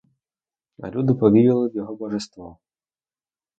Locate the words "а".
0.79-0.89